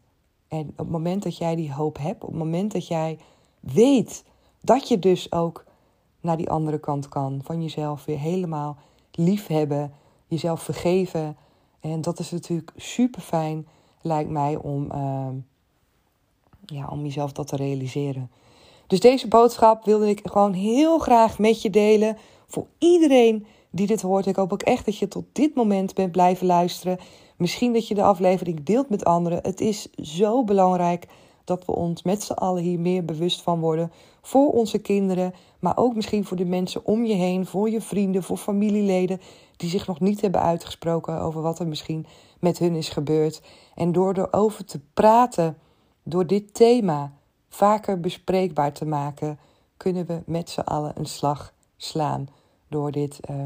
En 0.48 0.68
op 0.68 0.78
het 0.78 0.90
moment 0.90 1.22
dat 1.22 1.36
jij 1.36 1.56
die 1.56 1.72
hoop 1.72 1.98
hebt, 1.98 2.22
op 2.22 2.28
het 2.28 2.38
moment 2.38 2.72
dat 2.72 2.86
jij 2.86 3.18
weet 3.60 4.24
dat 4.60 4.88
je 4.88 4.98
dus 4.98 5.32
ook 5.32 5.64
naar 6.20 6.36
die 6.36 6.50
andere 6.50 6.78
kant 6.78 7.08
kan. 7.08 7.40
Van 7.42 7.62
jezelf 7.62 8.04
weer 8.04 8.18
helemaal 8.18 8.76
lief 9.12 9.46
hebben, 9.46 9.92
jezelf 10.26 10.62
vergeven. 10.62 11.36
En 11.80 12.00
dat 12.00 12.18
is 12.18 12.30
natuurlijk 12.30 12.72
super 12.76 13.20
fijn, 13.20 13.66
lijkt 14.00 14.30
mij, 14.30 14.56
om, 14.56 14.88
uh, 14.92 15.28
ja, 16.64 16.86
om 16.88 17.02
jezelf 17.02 17.32
dat 17.32 17.46
te 17.46 17.56
realiseren. 17.56 18.30
Dus 18.86 19.00
deze 19.00 19.28
boodschap 19.28 19.84
wilde 19.84 20.08
ik 20.08 20.20
gewoon 20.24 20.52
heel 20.52 20.98
graag 20.98 21.38
met 21.38 21.62
je 21.62 21.70
delen. 21.70 22.16
Voor 22.46 22.66
iedereen 22.78 23.46
die 23.74 23.86
dit 23.86 24.02
hoort. 24.02 24.26
Ik 24.26 24.36
hoop 24.36 24.52
ook 24.52 24.62
echt 24.62 24.84
dat 24.84 24.98
je 24.98 25.08
tot 25.08 25.24
dit 25.32 25.54
moment 25.54 25.94
bent 25.94 26.12
blijven 26.12 26.46
luisteren. 26.46 26.98
Misschien 27.36 27.72
dat 27.72 27.88
je 27.88 27.94
de 27.94 28.02
aflevering 28.02 28.64
deelt 28.64 28.88
met 28.88 29.04
anderen. 29.04 29.38
Het 29.42 29.60
is 29.60 29.90
zo 29.92 30.44
belangrijk 30.44 31.06
dat 31.44 31.64
we 31.64 31.72
ons 31.72 32.02
met 32.02 32.22
z'n 32.22 32.32
allen 32.32 32.62
hier 32.62 32.80
meer 32.80 33.04
bewust 33.04 33.42
van 33.42 33.60
worden. 33.60 33.92
Voor 34.22 34.50
onze 34.50 34.78
kinderen, 34.78 35.34
maar 35.58 35.76
ook 35.76 35.94
misschien 35.94 36.24
voor 36.24 36.36
de 36.36 36.44
mensen 36.44 36.86
om 36.86 37.04
je 37.04 37.14
heen, 37.14 37.46
voor 37.46 37.70
je 37.70 37.80
vrienden, 37.80 38.22
voor 38.22 38.36
familieleden 38.36 39.20
die 39.56 39.70
zich 39.70 39.86
nog 39.86 40.00
niet 40.00 40.20
hebben 40.20 40.40
uitgesproken 40.40 41.20
over 41.20 41.42
wat 41.42 41.58
er 41.58 41.66
misschien 41.66 42.06
met 42.40 42.58
hun 42.58 42.74
is 42.74 42.88
gebeurd. 42.88 43.42
En 43.74 43.92
door 43.92 44.14
erover 44.14 44.64
te 44.64 44.80
praten, 44.94 45.58
door 46.02 46.26
dit 46.26 46.54
thema 46.54 47.12
vaker 47.48 48.00
bespreekbaar 48.00 48.72
te 48.72 48.84
maken, 48.84 49.38
kunnen 49.76 50.06
we 50.06 50.22
met 50.26 50.50
z'n 50.50 50.60
allen 50.60 50.92
een 50.96 51.06
slag 51.06 51.54
slaan. 51.76 52.28
Door 52.74 52.90
dit 52.90 53.20
uh, 53.30 53.36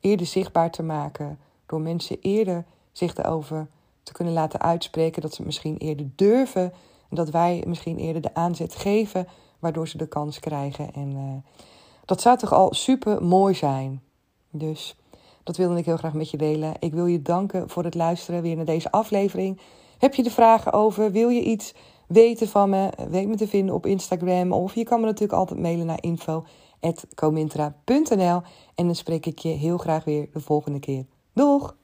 eerder 0.00 0.26
zichtbaar 0.26 0.70
te 0.70 0.82
maken, 0.82 1.38
door 1.66 1.80
mensen 1.80 2.20
eerder 2.20 2.64
zich 2.92 3.16
erover 3.16 3.68
te 4.02 4.12
kunnen 4.12 4.34
laten 4.34 4.60
uitspreken, 4.60 5.22
dat 5.22 5.34
ze 5.34 5.42
misschien 5.42 5.76
eerder 5.76 6.10
durven 6.14 6.72
Dat 7.10 7.30
wij 7.30 7.64
misschien 7.66 7.98
eerder 7.98 8.22
de 8.22 8.34
aanzet 8.34 8.74
geven, 8.74 9.26
waardoor 9.58 9.88
ze 9.88 9.96
de 9.96 10.06
kans 10.06 10.40
krijgen. 10.40 10.92
En 10.92 11.10
uh, 11.10 11.52
dat 12.04 12.20
zou 12.20 12.38
toch 12.38 12.52
al 12.52 12.74
super 12.74 13.22
mooi 13.22 13.54
zijn. 13.54 14.02
Dus 14.50 14.96
dat 15.42 15.56
wilde 15.56 15.78
ik 15.78 15.84
heel 15.84 15.96
graag 15.96 16.14
met 16.14 16.30
je 16.30 16.36
delen. 16.36 16.74
Ik 16.78 16.92
wil 16.94 17.06
je 17.06 17.22
danken 17.22 17.68
voor 17.68 17.84
het 17.84 17.94
luisteren 17.94 18.42
weer 18.42 18.56
naar 18.56 18.64
deze 18.64 18.90
aflevering. 18.90 19.60
Heb 19.98 20.14
je 20.14 20.24
er 20.24 20.30
vragen 20.30 20.72
over? 20.72 21.12
Wil 21.12 21.28
je 21.28 21.42
iets 21.42 21.74
weten 22.08 22.48
van 22.48 22.70
me? 22.70 22.90
Weet 23.08 23.28
me 23.28 23.36
te 23.36 23.48
vinden 23.48 23.74
op 23.74 23.86
Instagram. 23.86 24.52
Of 24.52 24.74
je 24.74 24.84
kan 24.84 25.00
me 25.00 25.06
natuurlijk 25.06 25.38
altijd 25.38 25.60
mailen 25.60 25.86
naar 25.86 26.02
info.comintra.nl. 26.80 28.42
En 28.74 28.86
dan 28.86 28.94
spreek 28.94 29.26
ik 29.26 29.38
je 29.38 29.48
heel 29.48 29.78
graag 29.78 30.04
weer 30.04 30.28
de 30.32 30.40
volgende 30.40 30.78
keer. 30.78 31.04
Doeg! 31.32 31.76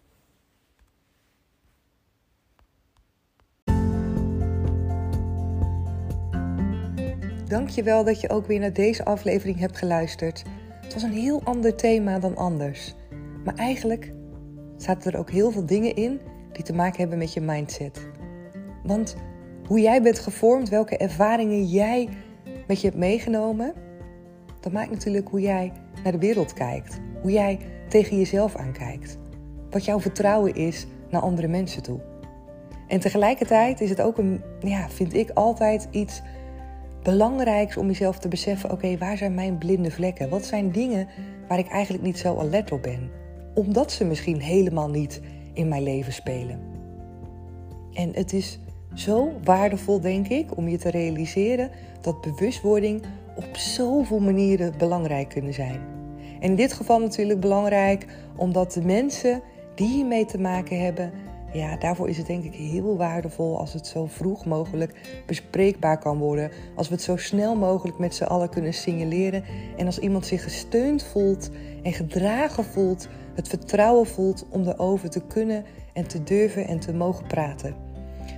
Dankjewel 7.49 8.05
dat 8.05 8.21
je 8.21 8.31
ook 8.31 8.47
weer 8.47 8.61
naar 8.61 8.73
deze 8.73 9.05
aflevering 9.05 9.59
hebt 9.59 9.77
geluisterd. 9.77 10.43
Het 10.81 10.93
was 10.93 11.03
een 11.03 11.13
heel 11.13 11.41
ander 11.45 11.77
thema 11.77 12.19
dan 12.19 12.37
anders. 12.37 12.95
Maar 13.45 13.55
eigenlijk 13.55 14.13
zaten 14.77 15.13
er 15.13 15.19
ook 15.19 15.31
heel 15.31 15.51
veel 15.51 15.67
dingen 15.67 15.95
in 15.95 16.21
die 16.53 16.65
te 16.65 16.73
maken 16.73 17.01
hebben 17.01 17.19
met 17.19 17.33
je 17.33 17.41
mindset. 17.41 18.11
Want 18.83 19.17
hoe 19.67 19.81
jij 19.81 20.03
bent 20.03 20.19
gevormd, 20.19 20.69
welke 20.69 20.97
ervaringen 20.97 21.65
jij 21.65 22.09
met 22.67 22.81
je 22.81 22.87
hebt 22.87 22.99
meegenomen, 22.99 23.75
dat 24.63 24.73
maakt 24.73 24.91
natuurlijk 24.91 25.29
hoe 25.29 25.41
jij 25.41 25.73
naar 26.03 26.13
de 26.13 26.19
wereld 26.19 26.53
kijkt. 26.53 27.01
Hoe 27.21 27.31
jij 27.31 27.59
tegen 27.89 28.17
jezelf 28.17 28.57
aankijkt. 28.57 29.19
Wat 29.71 29.85
jouw 29.85 30.01
vertrouwen 30.01 30.55
is 30.55 30.87
naar 31.11 31.21
andere 31.21 31.49
mensen 31.49 31.83
toe. 31.83 32.01
En 32.89 33.01
tegelijkertijd 33.01 33.81
is 33.81 33.91
het 33.91 34.01
ook 34.01 34.19
een, 34.19 34.41
ja, 34.61 34.89
vind 34.89 35.15
ik 35.15 35.31
altijd 35.31 35.89
iets 35.91 36.23
belangrijks 37.03 37.77
om 37.77 37.87
jezelf 37.87 38.19
te 38.19 38.29
beseffen: 38.29 38.71
oké, 38.71 38.99
waar 38.99 39.17
zijn 39.17 39.35
mijn 39.35 39.59
blinde 39.59 39.91
vlekken? 39.91 40.29
Wat 40.29 40.45
zijn 40.45 40.71
dingen 40.71 41.09
waar 41.49 41.59
ik 41.59 41.69
eigenlijk 41.69 42.05
niet 42.05 42.19
zo 42.19 42.39
alert 42.39 42.73
op 42.73 42.83
ben? 42.83 43.11
Omdat 43.55 43.93
ze 43.93 44.05
misschien 44.05 44.41
helemaal 44.41 44.91
niet 44.91 45.21
in 45.53 45.69
mijn 45.69 45.83
leven 45.83 46.13
spelen. 46.13 46.61
En 47.93 48.11
het 48.15 48.33
is 48.33 48.59
zo 48.95 49.33
waardevol, 49.45 50.01
denk 50.01 50.29
ik, 50.29 50.57
om 50.57 50.69
je 50.69 50.79
te 50.79 50.91
realiseren 50.91 51.71
dat 52.01 52.21
bewustwording 52.21 53.03
op 53.37 53.57
zoveel 53.57 54.21
manieren 54.21 54.75
belangrijk 54.79 55.29
kunnen 55.29 55.55
zijn. 55.55 55.81
En 56.41 56.49
in 56.49 56.57
dit 56.57 56.73
geval 56.73 56.99
natuurlijk 56.99 57.41
belangrijk 57.41 58.07
omdat 58.37 58.73
de 58.73 58.83
mensen 58.83 59.43
die 59.75 59.89
hiermee 59.89 60.25
te 60.25 60.39
maken 60.39 60.81
hebben, 60.81 61.13
ja, 61.53 61.77
daarvoor 61.77 62.09
is 62.09 62.17
het 62.17 62.27
denk 62.27 62.45
ik 62.45 62.55
heel 62.55 62.97
waardevol 62.97 63.59
als 63.59 63.73
het 63.73 63.87
zo 63.87 64.07
vroeg 64.07 64.45
mogelijk 64.45 65.23
bespreekbaar 65.27 65.99
kan 65.99 66.19
worden. 66.19 66.51
Als 66.77 66.89
we 66.89 66.95
het 66.95 67.03
zo 67.03 67.17
snel 67.17 67.57
mogelijk 67.57 67.99
met 67.99 68.15
z'n 68.15 68.25
allen 68.25 68.49
kunnen 68.49 68.75
signaleren. 68.75 69.45
En 69.77 69.87
als 69.87 69.99
iemand 69.99 70.27
zich 70.27 70.43
gesteund 70.43 71.03
voelt 71.03 71.51
en 71.83 71.93
gedragen 71.93 72.65
voelt, 72.65 73.09
het 73.35 73.49
vertrouwen 73.49 74.07
voelt 74.07 74.47
om 74.51 74.67
erover 74.67 75.11
te 75.11 75.21
kunnen 75.27 75.65
en 75.93 76.07
te 76.07 76.23
durven 76.23 76.67
en 76.67 76.79
te 76.79 76.93
mogen 76.93 77.27
praten. 77.27 77.92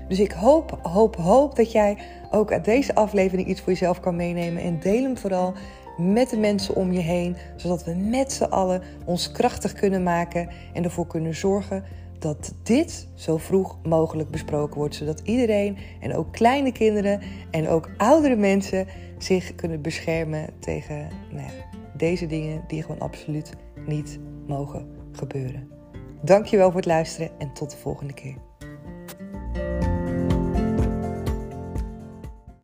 Dus 0.08 0.18
ik 0.18 0.32
hoop, 0.32 0.78
hoop, 0.82 1.16
hoop 1.16 1.56
dat 1.56 1.73
jij 1.73 1.99
ook 2.30 2.52
uit 2.52 2.64
deze 2.64 2.94
aflevering 2.94 3.49
iets 3.49 3.61
voor 3.61 3.73
jezelf 3.73 4.00
kan 4.00 4.16
meenemen. 4.16 4.62
En 4.62 4.80
deel 4.80 5.02
hem 5.02 5.18
vooral 5.18 5.54
met 5.96 6.30
de 6.30 6.38
mensen 6.38 6.75
om 6.75 6.92
je 6.92 7.00
heen, 7.00 7.37
zodat 7.56 7.84
we 7.84 7.94
met 7.94 8.32
z'n 8.32 8.44
allen 8.44 8.82
ons 9.04 9.32
krachtig 9.32 9.73
kunnen 9.73 10.02
maken 10.02 10.49
en 10.73 10.84
ervoor 10.84 11.06
kunnen 11.06 11.34
zorgen 11.34 11.84
dat 12.18 12.54
dit 12.62 13.08
zo 13.14 13.37
vroeg 13.37 13.78
mogelijk 13.82 14.30
besproken 14.30 14.76
wordt, 14.76 14.94
zodat 14.94 15.20
iedereen 15.25 15.76
en 16.00 16.14
ook 16.14 16.32
kleine 16.32 16.73
kinderen 16.73 17.20
en 17.50 17.68
ook 17.68 17.90
oudere 17.96 18.37
mensen 18.37 18.87
zich 19.18 19.54
kunnen 19.54 19.82
beschermen 19.82 20.46
tegen 20.58 21.08
nou 21.30 21.46
ja, 21.46 21.52
deze 21.96 22.26
dingen 22.26 22.64
die 22.66 22.83
gewoon 22.83 23.00
absoluut 23.00 23.52
niet 23.87 24.18
mogen 24.46 24.87
gebeuren. 25.12 25.68
Dankjewel 26.22 26.66
voor 26.66 26.76
het 26.76 26.87
luisteren 26.87 27.31
en 27.38 27.52
tot 27.52 27.70
de 27.70 27.76
volgende 27.76 28.12
keer. 28.12 28.37